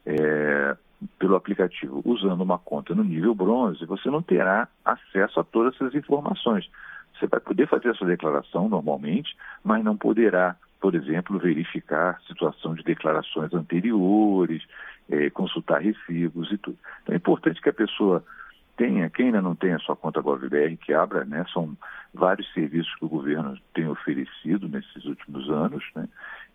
é, 0.06 0.76
pelo 1.18 1.36
aplicativo 1.36 2.02
usando 2.06 2.42
uma 2.42 2.58
conta 2.58 2.94
no 2.94 3.04
nível 3.04 3.34
bronze, 3.34 3.86
você 3.86 4.10
não 4.10 4.22
terá 4.22 4.68
acesso 4.84 5.40
a 5.40 5.44
todas 5.44 5.76
essas 5.76 5.96
informações. 5.96 6.70
Você 7.18 7.28
vai 7.28 7.40
poder 7.40 7.68
fazer 7.68 7.90
a 7.90 7.94
sua 7.94 8.08
declaração 8.08 8.70
normalmente, 8.70 9.36
mas 9.64 9.84
não 9.84 9.98
poderá, 9.98 10.56
por 10.80 10.96
exemplo, 10.96 11.38
verificar 11.40 12.22
situação 12.28 12.74
de 12.74 12.84
declarações 12.84 13.54
anteriores, 13.54 14.64
é, 15.10 15.30
consultar 15.30 15.82
recibos 15.82 16.52
e 16.52 16.58
tudo. 16.58 16.78
Então 17.04 17.14
é 17.14 17.18
importante 17.18 17.62
que 17.62 17.70
a 17.70 17.74
pessoa 17.74 18.24
tenha, 18.78 19.10
quem 19.10 19.28
ainda 19.28 19.42
não 19.42 19.56
tem 19.56 19.74
a 19.74 19.80
sua 19.80 19.96
conta 19.96 20.22
GovBR, 20.22 20.78
que 20.78 20.94
abra, 20.94 21.26
né? 21.26 21.46
São 21.54 21.78
vários 22.14 22.52
serviços 22.54 22.96
que 22.96 23.04
o 23.04 23.10
governo 23.10 23.58
tem 23.74 23.86
oferecido 23.90 24.70
nesses 24.70 25.04
últimos 25.04 25.50
anos, 25.50 25.84
né? 25.94 26.08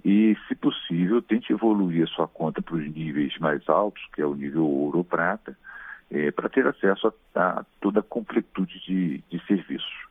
E, 0.04 0.36
se 0.46 0.54
possível, 0.54 1.22
tente 1.22 1.52
evoluir 1.52 2.04
a 2.04 2.06
sua 2.08 2.28
conta 2.28 2.60
para 2.60 2.76
os 2.76 2.94
níveis 2.94 3.36
mais 3.38 3.66
altos, 3.68 4.02
que 4.14 4.20
é 4.20 4.26
o 4.26 4.34
nível 4.34 4.66
ouro 4.66 4.98
ou 4.98 5.04
prata, 5.04 5.56
é, 6.10 6.30
para 6.30 6.48
ter 6.48 6.66
acesso 6.66 7.12
a, 7.34 7.40
a, 7.40 7.64
toda 7.80 8.00
a 8.00 8.02
completude 8.02 8.80
de, 8.86 9.22
de 9.30 9.46
serviços. 9.46 10.04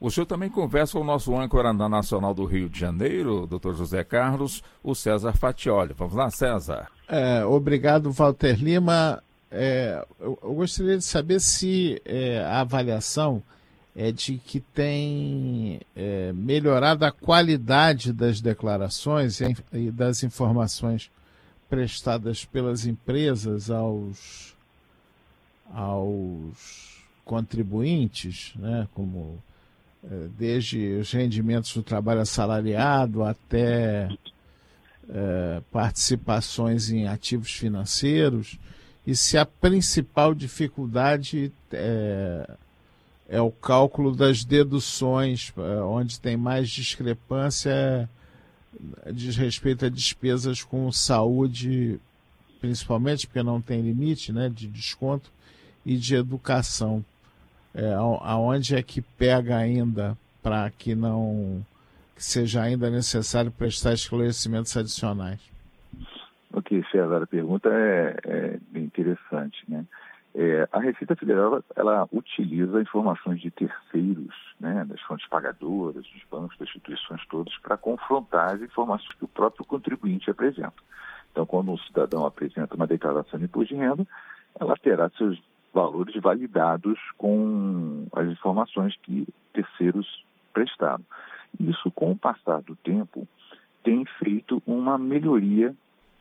O 0.00 0.10
senhor 0.10 0.24
também 0.24 0.48
conversa 0.48 0.94
com 0.94 1.00
o 1.00 1.06
nosso 1.06 1.36
âncora 1.36 1.72
nacional 1.74 2.32
do 2.32 2.46
Rio 2.46 2.70
de 2.70 2.78
Janeiro, 2.78 3.46
doutor 3.46 3.74
José 3.74 4.02
Carlos, 4.02 4.62
o 4.82 4.94
César 4.94 5.36
Fatioli. 5.36 5.92
Vamos 5.92 6.14
lá, 6.14 6.30
César. 6.30 6.88
É, 7.06 7.44
obrigado, 7.44 8.10
Walter 8.10 8.54
Lima. 8.58 9.22
É, 9.50 10.02
eu, 10.18 10.38
eu, 10.42 10.54
gostaria 10.54 10.96
de 10.96 11.04
saber 11.04 11.40
se 11.40 12.00
é, 12.04 12.38
a 12.38 12.60
avaliação 12.60 13.42
é 13.94 14.12
de 14.12 14.38
que 14.38 14.60
tem 14.60 15.80
é, 15.96 16.32
melhorado 16.32 17.04
a 17.04 17.10
qualidade 17.10 18.12
das 18.12 18.40
declarações 18.40 19.40
e, 19.40 19.56
e 19.72 19.90
das 19.90 20.22
informações 20.22 21.10
prestadas 21.68 22.44
pelas 22.44 22.86
empresas 22.86 23.70
aos, 23.70 24.56
aos 25.72 27.04
contribuintes, 27.24 28.52
né, 28.56 28.88
como 28.94 29.42
é, 30.04 30.28
desde 30.38 30.94
os 30.94 31.12
rendimentos 31.12 31.74
do 31.74 31.82
trabalho 31.82 32.20
assalariado 32.20 33.22
até 33.22 34.08
é, 35.08 35.62
participações 35.70 36.90
em 36.90 37.06
ativos 37.06 37.52
financeiros, 37.52 38.58
e 39.06 39.16
se 39.16 39.36
a 39.36 39.46
principal 39.46 40.34
dificuldade 40.34 41.52
é, 41.72 42.50
é 43.30 43.40
o 43.40 43.50
cálculo 43.50 44.14
das 44.14 44.44
deduções, 44.44 45.54
é, 45.56 45.82
onde 45.82 46.20
tem 46.20 46.36
mais 46.36 46.68
discrepância 46.68 48.06
diz 49.12 49.36
respeito 49.36 49.84
a 49.84 49.88
despesas 49.88 50.62
com 50.62 50.90
saúde, 50.92 52.00
principalmente 52.60 53.26
porque 53.26 53.42
não 53.42 53.60
tem 53.60 53.80
limite 53.80 54.32
né, 54.32 54.48
de 54.48 54.68
desconto, 54.68 55.30
e 55.84 55.96
de 55.96 56.14
educação. 56.14 57.04
É, 57.74 57.94
aonde 57.94 58.74
é 58.74 58.82
que 58.82 59.00
pega 59.00 59.56
ainda 59.56 60.16
para 60.42 60.70
que 60.70 60.94
não 60.94 61.64
que 62.16 62.24
seja 62.24 62.62
ainda 62.62 62.90
necessário 62.90 63.50
prestar 63.50 63.94
esclarecimentos 63.94 64.76
adicionais? 64.76 65.40
Ok, 66.52 66.84
César, 66.90 67.22
a 67.22 67.26
pergunta 67.26 67.68
é, 67.70 68.16
é 68.24 68.58
bem 68.70 68.84
interessante, 68.84 69.64
né? 69.68 69.86
É, 70.34 70.68
a 70.70 70.78
Receita 70.78 71.16
Federal 71.16 71.62
ela 71.74 72.08
utiliza 72.12 72.80
informações 72.80 73.40
de 73.40 73.50
terceiros, 73.50 74.34
né, 74.60 74.84
das 74.88 75.00
fontes 75.02 75.28
pagadoras, 75.28 76.04
dos 76.04 76.24
bancos, 76.30 76.56
das 76.56 76.68
instituições 76.68 77.26
todas, 77.26 77.56
para 77.58 77.76
confrontar 77.76 78.54
as 78.54 78.62
informações 78.62 79.12
que 79.14 79.24
o 79.24 79.28
próprio 79.28 79.64
contribuinte 79.64 80.30
apresenta. 80.30 80.74
Então, 81.32 81.44
quando 81.44 81.72
o 81.72 81.78
cidadão 81.80 82.24
apresenta 82.24 82.76
uma 82.76 82.86
declaração 82.86 83.38
de 83.38 83.46
imposto 83.46 83.74
de 83.74 83.80
renda, 83.80 84.06
ela 84.58 84.76
terá 84.76 85.10
seus 85.10 85.40
valores 85.72 86.14
validados 86.20 86.98
com 87.16 88.06
as 88.12 88.26
informações 88.28 88.96
que 89.02 89.26
terceiros 89.52 90.24
prestaram. 90.52 91.04
Isso, 91.58 91.90
com 91.90 92.12
o 92.12 92.18
passar 92.18 92.62
do 92.62 92.76
tempo, 92.76 93.26
tem 93.82 94.04
feito 94.18 94.62
uma 94.66 94.98
melhoria 94.98 95.74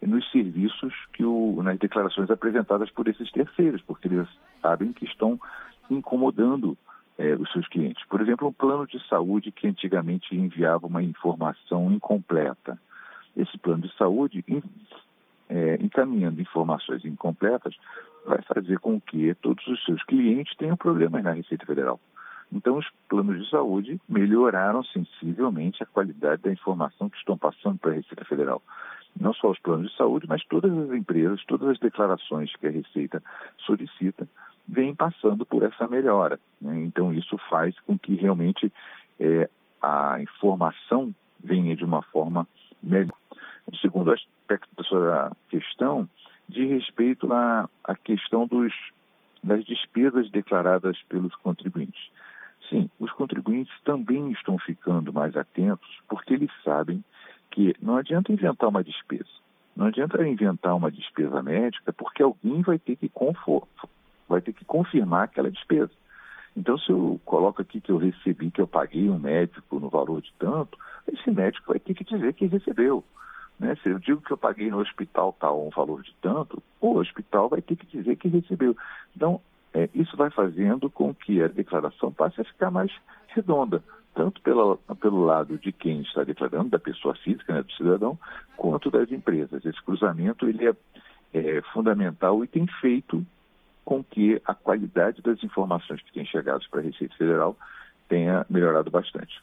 nos 0.07 0.29
serviços 0.31 0.93
que 1.13 1.23
o, 1.25 1.61
nas 1.61 1.77
declarações 1.77 2.29
apresentadas 2.29 2.89
por 2.91 3.07
esses 3.07 3.29
terceiros, 3.31 3.81
porque 3.81 4.07
eles 4.07 4.27
sabem 4.61 4.93
que 4.93 5.05
estão 5.05 5.39
incomodando 5.89 6.77
é, 7.17 7.35
os 7.35 7.51
seus 7.51 7.67
clientes. 7.67 8.03
Por 8.07 8.21
exemplo, 8.21 8.47
um 8.47 8.53
plano 8.53 8.87
de 8.87 9.05
saúde 9.07 9.51
que 9.51 9.67
antigamente 9.67 10.35
enviava 10.35 10.87
uma 10.87 11.03
informação 11.03 11.91
incompleta. 11.91 12.79
Esse 13.35 13.57
plano 13.57 13.83
de 13.83 13.95
saúde, 13.97 14.43
é, 15.49 15.75
encaminhando 15.81 16.41
informações 16.41 17.03
incompletas, 17.03 17.75
vai 18.25 18.41
fazer 18.43 18.79
com 18.79 18.99
que 19.01 19.33
todos 19.35 19.65
os 19.67 19.83
seus 19.83 20.01
clientes 20.03 20.55
tenham 20.55 20.77
problemas 20.77 21.23
na 21.23 21.33
Receita 21.33 21.65
Federal. 21.65 21.99
Então, 22.51 22.77
os 22.77 22.87
planos 23.07 23.43
de 23.43 23.49
saúde 23.49 24.01
melhoraram 24.09 24.83
sensivelmente 24.83 25.83
a 25.83 25.85
qualidade 25.85 26.41
da 26.41 26.51
informação 26.51 27.09
que 27.09 27.17
estão 27.17 27.37
passando 27.37 27.77
para 27.77 27.91
a 27.91 27.95
Receita 27.95 28.25
Federal 28.25 28.61
não 29.19 29.33
só 29.33 29.49
os 29.51 29.59
planos 29.59 29.91
de 29.91 29.97
saúde, 29.97 30.25
mas 30.27 30.43
todas 30.45 30.71
as 30.71 30.91
empresas, 30.91 31.43
todas 31.45 31.69
as 31.69 31.79
declarações 31.79 32.53
que 32.55 32.67
a 32.67 32.71
Receita 32.71 33.21
solicita, 33.59 34.27
vêm 34.67 34.93
passando 34.93 35.45
por 35.45 35.63
essa 35.63 35.87
melhora. 35.87 36.39
Né? 36.61 36.81
Então, 36.81 37.13
isso 37.13 37.37
faz 37.49 37.77
com 37.81 37.97
que 37.97 38.15
realmente 38.15 38.71
é, 39.19 39.49
a 39.81 40.21
informação 40.21 41.13
venha 41.43 41.75
de 41.75 41.83
uma 41.83 42.01
forma 42.03 42.47
melhor. 42.81 43.17
O 43.65 43.75
segundo 43.77 44.11
aspecto 44.11 44.69
da 44.75 44.83
sua 44.83 45.31
questão 45.49 46.07
de 46.47 46.65
respeito 46.65 47.31
à, 47.31 47.69
à 47.83 47.95
questão 47.95 48.47
dos, 48.47 48.73
das 49.43 49.63
despesas 49.65 50.29
declaradas 50.31 50.97
pelos 51.07 51.35
contribuintes. 51.35 52.09
Sim, 52.69 52.89
os 52.99 53.11
contribuintes 53.11 53.73
também 53.83 54.31
estão 54.31 54.57
ficando 54.57 55.13
mais 55.13 55.35
atentos 55.35 55.89
porque 56.07 56.33
eles 56.33 56.51
sabem 56.63 57.03
que 57.59 57.75
não 57.81 57.97
adianta 57.97 58.31
inventar 58.31 58.69
uma 58.69 58.81
despesa. 58.81 59.27
Não 59.75 59.87
adianta 59.87 60.25
inventar 60.25 60.73
uma 60.77 60.89
despesa 60.89 61.43
médica, 61.43 61.91
porque 61.91 62.23
alguém 62.23 62.61
vai 62.61 62.79
ter 62.79 62.95
que, 62.95 63.09
confor, 63.09 63.67
vai 64.29 64.39
ter 64.39 64.53
que 64.53 64.63
confirmar 64.63 65.23
aquela 65.23 65.51
despesa. 65.51 65.91
Então, 66.55 66.77
se 66.77 66.89
eu 66.89 67.19
coloco 67.25 67.61
aqui 67.61 67.81
que 67.81 67.91
eu 67.91 67.97
recebi, 67.97 68.49
que 68.49 68.61
eu 68.61 68.67
paguei 68.67 69.09
um 69.09 69.19
médico 69.19 69.77
no 69.77 69.89
valor 69.89 70.21
de 70.21 70.31
tanto, 70.39 70.77
esse 71.11 71.29
médico 71.29 71.67
vai 71.67 71.79
ter 71.79 71.93
que 71.93 72.05
dizer 72.05 72.33
que 72.33 72.45
recebeu. 72.45 73.03
Né? 73.59 73.75
Se 73.83 73.89
eu 73.89 73.99
digo 73.99 74.21
que 74.21 74.31
eu 74.31 74.37
paguei 74.37 74.71
no 74.71 74.79
hospital 74.79 75.35
tal 75.37 75.67
um 75.67 75.69
valor 75.69 76.01
de 76.01 76.15
tanto, 76.21 76.63
o 76.79 76.95
hospital 76.95 77.49
vai 77.49 77.61
ter 77.61 77.75
que 77.75 77.85
dizer 77.87 78.15
que 78.15 78.29
recebeu. 78.29 78.73
Então, 79.13 79.41
é, 79.73 79.89
isso 79.93 80.15
vai 80.15 80.29
fazendo 80.29 80.89
com 80.89 81.13
que 81.13 81.43
a 81.43 81.49
declaração 81.49 82.09
passe 82.09 82.39
a 82.39 82.45
ficar 82.45 82.71
mais 82.71 82.89
redonda 83.27 83.83
tanto 84.13 84.41
pela, 84.41 84.77
pelo 84.99 85.23
lado 85.23 85.57
de 85.57 85.71
quem 85.71 86.01
está 86.01 86.23
declarando, 86.23 86.69
da 86.69 86.79
pessoa 86.79 87.15
física, 87.15 87.53
né, 87.53 87.63
do 87.63 87.71
cidadão, 87.73 88.17
quanto 88.57 88.91
das 88.91 89.11
empresas. 89.11 89.65
Esse 89.65 89.81
cruzamento 89.83 90.47
ele 90.47 90.67
é, 90.67 90.75
é 91.33 91.61
fundamental 91.73 92.43
e 92.43 92.47
tem 92.47 92.67
feito 92.81 93.25
com 93.85 94.03
que 94.03 94.41
a 94.45 94.53
qualidade 94.53 95.21
das 95.21 95.43
informações 95.43 96.01
que 96.01 96.13
têm 96.13 96.25
chegado 96.25 96.63
para 96.69 96.79
a 96.79 96.83
Receita 96.83 97.15
Federal 97.15 97.57
tenha 98.07 98.45
melhorado 98.49 98.91
bastante. 98.91 99.41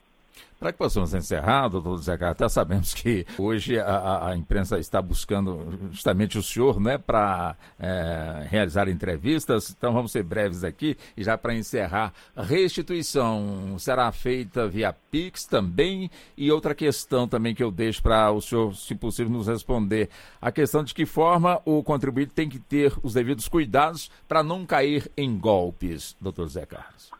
Para 0.59 0.73
que 0.73 0.79
possamos 0.79 1.13
encerrar, 1.13 1.69
doutor 1.69 1.99
Zé 1.99 2.17
Carlos, 2.17 2.37
até 2.37 2.49
sabemos 2.49 2.95
que 2.95 3.27
hoje 3.39 3.79
a, 3.79 4.29
a, 4.29 4.37
imprensa 4.37 4.79
está 4.79 5.03
buscando 5.03 5.91
justamente 5.93 6.39
o 6.39 6.43
senhor 6.43 6.81
né, 6.81 6.97
para 6.97 7.55
é, 7.79 8.47
realizar 8.49 8.89
entrevistas, 8.89 9.75
então 9.77 9.93
vamos 9.93 10.13
ser 10.13 10.23
breves 10.23 10.65
aqui. 10.65 10.97
E 11.15 11.23
já 11.23 11.37
para 11.37 11.55
encerrar, 11.55 12.15
restituição 12.35 13.77
será 13.79 14.11
feita 14.11 14.67
via 14.67 14.95
Pix 15.11 15.45
também? 15.45 16.11
E 16.39 16.51
outra 16.51 16.75
questão 16.75 17.29
também 17.29 17.55
que 17.55 17.63
eu 17.63 17.71
deixo 17.71 18.03
para 18.03 18.31
o 18.31 18.41
senhor, 18.41 18.75
se 18.75 18.95
possível, 18.95 19.31
nos 19.31 19.49
responder: 19.49 20.09
a 20.41 20.51
questão 20.51 20.83
de 20.83 20.95
que 20.95 21.05
forma 21.05 21.61
o 21.67 21.83
contribuinte 21.83 22.33
tem 22.33 22.49
que 22.49 22.59
ter 22.59 22.95
os 23.03 23.13
devidos 23.13 23.47
cuidados 23.47 24.11
para 24.27 24.43
não 24.43 24.65
cair 24.65 25.11
em 25.19 25.39
golpes, 25.39 26.17
doutor 26.19 26.49
Zé 26.49 26.65
Carlos. 26.65 27.11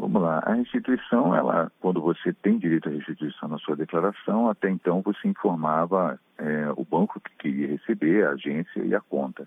Vamos 0.00 0.22
lá, 0.22 0.38
a 0.46 0.54
restituição, 0.54 1.34
ela, 1.34 1.70
quando 1.78 2.00
você 2.00 2.32
tem 2.32 2.56
direito 2.56 2.88
à 2.88 2.92
restituição 2.92 3.50
na 3.50 3.58
sua 3.58 3.76
declaração, 3.76 4.48
até 4.48 4.70
então 4.70 5.02
você 5.02 5.28
informava 5.28 6.18
é, 6.38 6.70
o 6.74 6.86
banco 6.86 7.20
que 7.20 7.30
queria 7.36 7.68
receber, 7.68 8.26
a 8.26 8.30
agência 8.30 8.80
e 8.82 8.94
a 8.94 9.00
conta. 9.02 9.46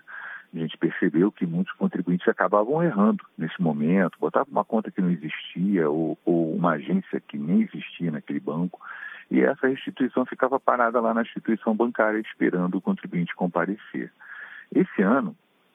A 0.54 0.56
gente 0.56 0.78
percebeu 0.78 1.32
que 1.32 1.44
muitos 1.44 1.74
contribuintes 1.74 2.28
acabavam 2.28 2.80
errando 2.84 3.24
nesse 3.36 3.60
momento, 3.60 4.16
botavam 4.20 4.52
uma 4.52 4.64
conta 4.64 4.92
que 4.92 5.00
não 5.00 5.10
existia 5.10 5.90
ou, 5.90 6.16
ou 6.24 6.54
uma 6.54 6.74
agência 6.74 7.20
que 7.20 7.36
nem 7.36 7.62
existia 7.62 8.12
naquele 8.12 8.38
banco, 8.38 8.80
e 9.28 9.40
essa 9.40 9.66
restituição 9.66 10.24
ficava 10.24 10.60
parada 10.60 11.00
lá 11.00 11.12
na 11.12 11.22
instituição 11.22 11.74
bancária 11.74 12.20
esperando 12.20 12.76
o 12.76 12.80
contribuinte 12.80 13.34
comparecer. 13.34 14.12
Esse 14.72 15.02
ano, 15.02 15.34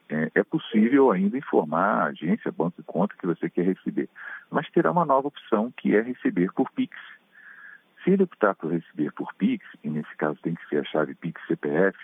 é, 0.10 0.32
é, 0.34 0.44
possível 0.44 1.12
ainda 1.12 1.38
informar 1.38 2.02
a 2.02 2.06
agência, 2.06 2.52
banco 2.52 2.82
e 2.82 2.84
conta 2.84 3.16
que 3.18 3.28
você 3.28 3.50
quer 3.50 3.64
receber. 3.64 4.10
Mas 4.50 4.70
terá 4.72 4.92
uma 4.92 5.06
nova 5.06 5.28
opção 5.28 5.72
que 5.78 5.96
é 5.96 6.02
receber 6.02 6.52
por 6.54 6.70
Pix. 6.72 6.98
Se 8.04 8.12
ele 8.12 8.24
optar 8.24 8.56
por 8.56 8.72
receber 8.72 9.12
por 9.14 9.34
Pix, 9.36 9.66
e 9.84 9.90
nesse 9.90 10.16
caso 10.18 10.40
tem 10.42 10.56
que 10.56 10.68
ser 10.68 10.78
a 10.80 10.84
chave 10.86 11.14
Pix 11.16 11.40
CPF, 11.48 11.98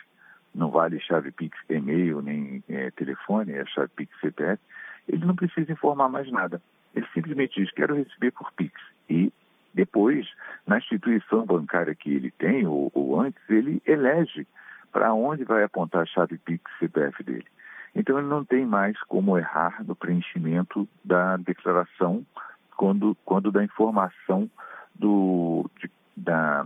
não 0.53 0.69
vale 0.69 0.99
chave 0.99 1.31
Pix 1.31 1.57
e-mail 1.69 2.21
nem 2.21 2.63
é, 2.69 2.91
telefone, 2.91 3.53
é 3.53 3.61
a 3.61 3.65
chave 3.65 3.89
Pix 3.95 4.17
CPF, 4.19 4.61
ele 5.07 5.25
não 5.25 5.35
precisa 5.35 5.71
informar 5.71 6.09
mais 6.09 6.31
nada. 6.31 6.61
Ele 6.95 7.07
simplesmente 7.13 7.59
diz, 7.59 7.71
quero 7.71 7.95
receber 7.95 8.31
por 8.31 8.51
Pix. 8.53 8.79
E 9.09 9.31
depois, 9.73 10.27
na 10.65 10.77
instituição 10.77 11.45
bancária 11.45 11.93
que 11.95 12.13
ele 12.13 12.31
tem, 12.31 12.65
ou, 12.65 12.91
ou 12.93 13.19
antes, 13.19 13.41
ele 13.49 13.81
elege 13.85 14.47
para 14.91 15.13
onde 15.13 15.43
vai 15.43 15.63
apontar 15.63 16.03
a 16.03 16.05
chave 16.05 16.37
Pix 16.37 16.63
CPF 16.79 17.21
dele. 17.23 17.45
Então, 17.95 18.17
ele 18.19 18.27
não 18.27 18.43
tem 18.43 18.65
mais 18.65 18.99
como 19.03 19.37
errar 19.37 19.83
no 19.85 19.95
preenchimento 19.95 20.87
da 21.03 21.37
declaração 21.37 22.25
quando, 22.75 23.15
quando 23.23 23.51
da 23.51 23.63
informação 23.63 24.49
do, 24.93 25.69
de 25.79 25.89
da, 26.15 26.65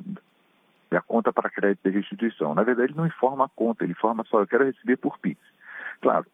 da 0.89 1.01
conta 1.01 1.31
para 1.31 1.49
crédito 1.49 1.83
de 1.83 1.95
restituição. 1.95 2.53
Na 2.53 2.63
verdade, 2.63 2.91
ele 2.91 2.97
não 2.97 3.07
informa 3.07 3.45
a 3.45 3.49
conta, 3.49 3.83
ele 3.83 3.93
informa 3.93 4.23
só, 4.25 4.39
eu 4.41 4.47
quero 4.47 4.65
receber 4.65 4.97
por 4.97 5.17
PIX. 5.19 5.39
Claro, 6.01 6.25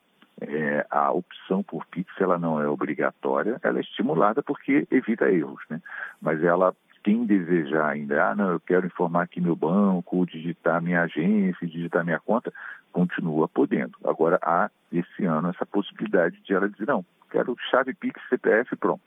é, 0.42 0.86
a 0.90 1.12
opção 1.12 1.64
por 1.64 1.86
Pix 1.86 2.12
ela 2.20 2.38
não 2.38 2.62
é 2.62 2.68
obrigatória, 2.68 3.60
ela 3.64 3.78
é 3.78 3.82
estimulada 3.82 4.44
porque 4.44 4.88
evita 4.92 5.32
erros, 5.32 5.62
né? 5.70 5.82
Mas 6.22 6.44
ela, 6.44 6.76
quem 7.04 7.26
desejar 7.26 7.90
ainda, 7.90 8.32
ah, 8.32 8.36
não, 8.36 8.52
eu 8.52 8.60
quero 8.60 8.86
informar 8.86 9.24
aqui 9.24 9.40
meu 9.40 9.56
banco, 9.56 10.26
digitar 10.26 10.82
minha 10.82 11.04
agência, 11.04 11.68
digitar 11.68 12.04
minha 12.04 12.20
conta, 12.20 12.54
continua 12.96 13.46
podendo. 13.50 13.98
Agora, 14.06 14.40
há 14.42 14.72
esse 14.90 15.26
ano 15.26 15.50
essa 15.50 15.66
possibilidade 15.66 16.40
de 16.42 16.54
ela 16.54 16.70
dizer, 16.70 16.88
não, 16.88 17.06
quero 17.30 17.54
chave 17.70 17.94
Pix, 17.94 18.22
CPF, 18.30 18.74
pronto. 18.78 19.04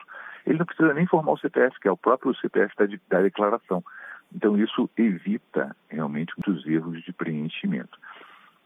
Ele 0.47 0.59
não 0.59 0.67
precisa 0.67 0.93
nem 0.93 1.05
informar 1.05 1.33
o 1.33 1.39
CPF, 1.39 1.81
que 1.81 1.89
é 1.89 1.91
o 1.91 1.97
próprio 1.97 2.37
CPF 2.37 2.75
da, 2.77 2.85
da 3.09 3.23
declaração. 3.23 3.83
Então, 4.31 4.59
isso 4.59 4.91
evita 4.95 5.75
realmente 5.89 6.35
muitos 6.37 6.67
erros 6.67 7.03
de 7.03 7.15
preenchimento. 7.15 7.99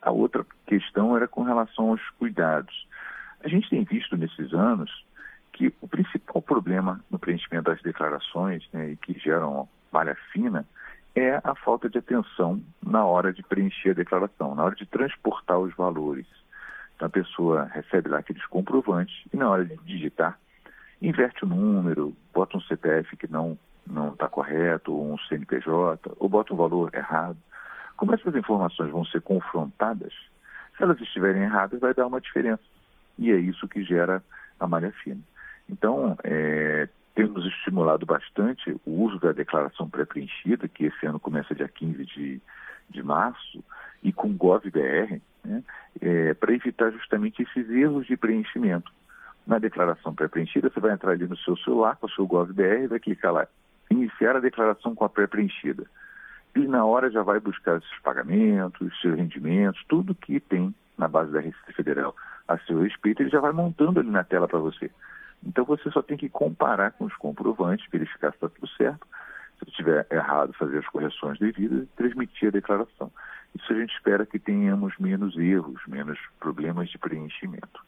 A 0.01 0.11
outra 0.11 0.45
questão 0.67 1.17
era 1.17 1.29
com 1.29 1.45
relação 1.45 1.91
aos 1.91 2.03
cuidados. 2.19 2.89
A 3.45 3.49
gente 3.49 3.71
tem 3.71 3.85
visto 3.85 4.17
nesses 4.17 4.53
anos 4.53 4.91
que 5.53 5.73
o 5.81 5.87
principal 5.87 6.43
problema 6.43 7.01
no 7.09 7.19
preenchimento 7.19 7.71
das 7.71 7.81
declarações 7.81 8.69
né, 8.73 8.91
e 8.91 8.97
que 8.97 9.17
geram 9.21 9.69
malha 9.93 10.17
fina 10.33 10.67
é 11.15 11.41
a 11.45 11.55
falta 11.55 11.89
de 11.89 11.99
atenção 11.99 12.63
na 12.83 13.05
hora 13.05 13.33
de 13.33 13.43
preencher 13.43 13.91
a 13.91 13.95
declaração, 13.95 14.55
na 14.55 14.65
hora 14.65 14.75
de 14.75 14.87
transportar 14.87 15.59
os 15.59 15.75
valores. 15.75 16.27
Então 16.97 17.07
a 17.07 17.11
pessoa 17.11 17.65
recebe 17.65 18.09
lá 18.09 18.19
aqueles 18.19 18.45
comprovantes 18.47 19.15
e 19.33 19.37
na 19.37 19.49
hora 19.49 19.65
de 19.65 19.77
digitar, 19.79 20.39
inverte 21.01 21.45
o 21.45 21.49
número, 21.49 22.17
bota 22.33 22.57
um 22.57 22.61
CPF 22.63 23.17
que 23.17 23.31
não 23.31 23.59
não 23.85 24.13
está 24.13 24.29
correto, 24.29 24.93
ou 24.93 25.13
um 25.13 25.19
CNPJ, 25.19 26.13
ou 26.19 26.29
bota 26.29 26.55
um 26.55 26.57
valor 26.57 26.91
errado. 26.95 27.37
Como 27.97 28.15
essas 28.15 28.35
informações 28.35 28.91
vão 28.91 29.05
ser 29.05 29.21
confrontadas, 29.21 30.13
se 30.77 30.83
elas 30.83 31.01
estiverem 31.01 31.43
erradas, 31.43 31.81
vai 31.81 31.93
dar 31.93 32.07
uma 32.07 32.21
diferença. 32.21 32.63
E 33.19 33.31
é 33.31 33.37
isso 33.37 33.69
que 33.69 33.83
gera 33.83 34.23
a 34.59 34.67
malha 34.67 34.93
fina. 35.03 35.21
Então, 35.69 36.17
é, 36.25 36.89
temos 37.15 37.45
estimulado 37.47 38.07
bastante 38.07 38.75
o 38.87 39.03
uso 39.03 39.19
da 39.19 39.33
declaração 39.33 39.89
pré-preenchida, 39.89 40.69
que 40.69 40.87
esse 40.87 41.07
ano 41.07 41.21
começa 41.21 41.55
dia 41.55 41.69
15 41.69 42.05
de, 42.05 42.41
de 42.89 43.03
março, 43.03 43.63
e 44.03 44.13
com 44.13 44.33
GovBR, 44.33 45.21
né, 45.45 45.63
é, 46.01 46.35
para 46.35 46.55
evitar 46.55 46.91
justamente 46.91 47.43
esses 47.43 47.69
erros 47.71 48.07
de 48.07 48.17
preenchimento. 48.17 48.91
Na 49.47 49.59
declaração 49.59 50.15
pré-preenchida, 50.15 50.71
você 50.71 50.81
vai 50.81 50.93
entrar 50.93 51.13
ali 51.13 51.27
no 51.27 51.37
seu 51.37 51.57
celular 51.59 51.97
com 51.97 52.07
o 52.07 52.11
seu 52.11 52.27
GovBR, 52.27 52.87
vai 52.89 53.01
clicar 53.01 53.33
lá, 53.33 53.47
iniciar 53.91 54.37
a 54.37 54.41
declaração 54.41 54.95
com 54.95 55.05
a 55.05 55.09
pré-preenchida 55.09 55.85
e 56.55 56.61
na 56.61 56.85
hora 56.85 57.11
já 57.11 57.23
vai 57.23 57.41
buscar 57.41 57.81
seus 57.81 58.01
pagamentos, 58.03 59.01
seus 59.01 59.17
rendimentos, 59.17 59.83
tudo 59.89 60.15
que 60.15 60.39
tem 60.39 60.75
na 60.99 61.09
base 61.09 61.33
da 61.33 61.41
Receita 61.41 61.73
Federal 61.73 62.15
a 62.47 62.59
seu 62.59 62.83
respeito, 62.83 63.23
ele 63.23 63.31
já 63.31 63.41
vai 63.41 63.53
montando 63.53 64.01
ali 64.01 64.11
na 64.11 64.23
tela 64.23 64.47
para 64.47 64.59
você. 64.59 64.91
Então 65.45 65.65
você 65.65 65.91
só 65.91 66.03
tem 66.03 66.17
que 66.17 66.29
comparar 66.29 66.93
com 66.93 67.05
os 67.05 67.15
comprovantes, 67.17 67.89
verificar 67.91 68.31
se 68.31 68.37
está 68.37 68.49
tudo 68.49 68.69
certo. 68.77 69.07
Se 69.59 69.69
estiver 69.69 70.07
errado, 70.11 70.53
fazer 70.55 70.79
as 70.79 70.87
correções 70.89 71.39
devidas 71.39 71.85
e 71.85 71.87
transmitir 71.97 72.49
a 72.49 72.53
declaração. 72.53 73.11
Isso 73.55 73.73
a 73.73 73.77
gente 73.77 73.95
espera 73.95 74.27
que 74.27 74.39
tenhamos 74.39 74.95
menos 74.99 75.37
erros, 75.37 75.81
menos 75.87 76.19
problemas 76.41 76.89
de 76.89 76.99
preenchimento. 76.99 77.85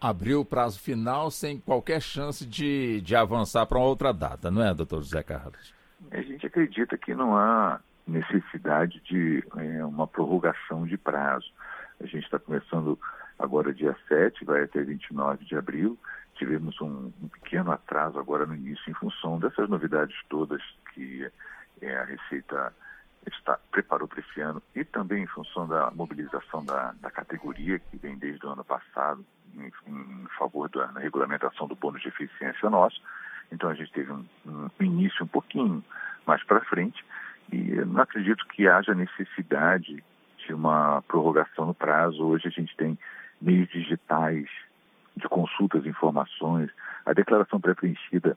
Abriu 0.00 0.40
o 0.40 0.44
prazo 0.44 0.80
final 0.80 1.30
sem 1.30 1.58
qualquer 1.58 2.00
chance 2.00 2.46
de, 2.46 3.00
de 3.02 3.14
avançar 3.14 3.66
para 3.66 3.78
uma 3.78 3.86
outra 3.86 4.12
data, 4.12 4.50
não 4.50 4.62
é, 4.62 4.72
doutor 4.72 5.02
José 5.02 5.22
Carlos? 5.22 5.74
A 6.10 6.22
gente 6.22 6.46
acredita 6.46 6.96
que 6.96 7.14
não 7.14 7.36
há 7.36 7.80
necessidade 8.06 9.00
de 9.00 9.44
é, 9.56 9.84
uma 9.84 10.06
prorrogação 10.06 10.86
de 10.86 10.96
prazo. 10.96 11.50
A 12.00 12.06
gente 12.06 12.24
está 12.24 12.38
começando 12.38 12.98
agora 13.38 13.74
dia 13.74 13.94
7, 14.08 14.44
vai 14.44 14.62
até 14.62 14.82
29 14.82 15.44
de 15.44 15.54
abril. 15.54 15.98
Tivemos 16.40 16.80
um, 16.80 17.12
um, 17.22 17.28
pequeno 17.28 17.70
atraso 17.70 18.18
agora 18.18 18.46
no 18.46 18.54
início 18.54 18.90
em 18.90 18.94
função 18.94 19.38
dessas 19.38 19.68
novidades 19.68 20.16
todas 20.30 20.62
que 20.94 21.30
é, 21.82 21.96
a 21.98 22.04
Receita 22.04 22.74
está, 23.30 23.58
preparou 23.70 24.08
para 24.08 24.20
esse 24.20 24.40
ano 24.40 24.62
e 24.74 24.82
também 24.82 25.24
em 25.24 25.26
função 25.26 25.68
da 25.68 25.90
mobilização 25.90 26.64
da, 26.64 26.94
da 26.98 27.10
categoria 27.10 27.78
que 27.78 27.98
vem 27.98 28.16
desde 28.16 28.46
o 28.46 28.48
ano 28.48 28.64
passado 28.64 29.22
em, 29.54 29.70
em 29.86 30.26
favor 30.38 30.70
da 30.70 30.86
regulamentação 30.98 31.68
do 31.68 31.76
bônus 31.76 32.00
de 32.00 32.08
eficiência 32.08 32.70
nosso. 32.70 33.02
Então 33.52 33.68
a 33.68 33.74
gente 33.74 33.92
teve 33.92 34.10
um, 34.10 34.24
um 34.46 34.70
início 34.82 35.22
um 35.22 35.28
pouquinho 35.28 35.84
mais 36.26 36.42
para 36.42 36.64
frente 36.64 37.04
e 37.52 37.84
não 37.84 38.00
acredito 38.00 38.46
que 38.46 38.66
haja 38.66 38.94
necessidade 38.94 40.02
de 40.38 40.54
uma 40.54 41.02
prorrogação 41.02 41.66
no 41.66 41.74
prazo. 41.74 42.24
Hoje 42.24 42.48
a 42.48 42.50
gente 42.50 42.74
tem 42.78 42.98
meios 43.42 43.68
digitais 43.68 44.48
de 45.20 45.28
consultas, 45.28 45.86
informações. 45.86 46.70
A 47.06 47.12
declaração 47.12 47.60
pré-preenchida 47.60 48.36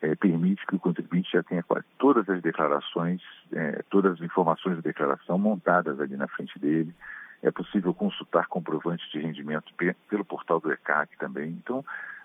é, 0.00 0.14
permite 0.14 0.66
que 0.66 0.76
o 0.76 0.78
contribuinte 0.78 1.32
já 1.32 1.42
tenha 1.42 1.62
quase 1.62 1.84
todas 1.98 2.28
as 2.28 2.40
declarações, 2.40 3.20
é, 3.52 3.82
todas 3.90 4.14
as 4.14 4.20
informações 4.20 4.76
da 4.76 4.82
declaração 4.82 5.38
montadas 5.38 6.00
ali 6.00 6.16
na 6.16 6.28
frente 6.28 6.58
dele. 6.58 6.94
É 7.42 7.50
possível 7.50 7.94
consultar 7.94 8.46
comprovantes 8.46 9.10
de 9.10 9.18
rendimento 9.18 9.72
pelo 10.08 10.24
portal 10.24 10.60
do 10.60 10.72
ECAC 10.72 11.16
também. 11.18 11.50
Então, 11.50 11.84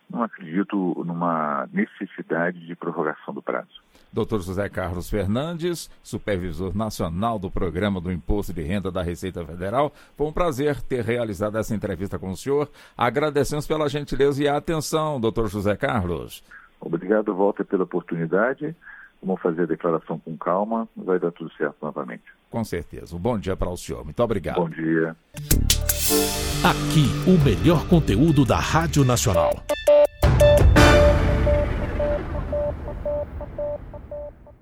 não 0.09 0.23
acredito 0.23 1.03
numa 1.05 1.67
necessidade 1.71 2.65
de 2.65 2.75
prorrogação 2.75 3.33
do 3.33 3.41
prazo. 3.41 3.81
Dr. 4.15 4.39
José 4.39 4.69
Carlos 4.69 5.09
Fernandes, 5.09 5.89
supervisor 6.01 6.73
nacional 6.73 7.37
do 7.37 7.51
Programa 7.51 7.99
do 7.99 8.09
Imposto 8.09 8.53
de 8.53 8.61
Renda 8.61 8.89
da 8.89 9.03
Receita 9.03 9.45
Federal. 9.45 9.91
Foi 10.15 10.25
um 10.25 10.31
prazer 10.31 10.81
ter 10.81 11.03
realizado 11.03 11.57
essa 11.57 11.75
entrevista 11.75 12.17
com 12.17 12.31
o 12.31 12.37
senhor. 12.37 12.69
Agradecemos 12.97 13.67
pela 13.67 13.89
gentileza 13.89 14.41
e 14.41 14.47
a 14.47 14.55
atenção, 14.55 15.19
doutor 15.19 15.49
José 15.49 15.75
Carlos. 15.75 16.41
Obrigado, 16.79 17.35
Walter, 17.35 17.65
pela 17.65 17.83
oportunidade. 17.83 18.73
Vamos 19.21 19.41
fazer 19.41 19.63
a 19.63 19.65
declaração 19.65 20.17
com 20.19 20.37
calma, 20.37 20.87
vai 20.95 21.19
dar 21.19 21.31
tudo 21.31 21.51
certo 21.53 21.75
novamente. 21.81 22.23
Com 22.49 22.63
certeza. 22.63 23.15
Um 23.15 23.19
bom 23.19 23.37
dia 23.37 23.57
para 23.57 23.69
o 23.69 23.75
senhor. 23.75 24.05
Muito 24.05 24.21
obrigado. 24.23 24.57
Bom 24.57 24.69
dia. 24.69 25.15
Aqui, 26.63 27.05
o 27.27 27.43
melhor 27.43 27.85
conteúdo 27.89 28.45
da 28.45 28.59
Rádio 28.59 29.03
Nacional. 29.03 29.61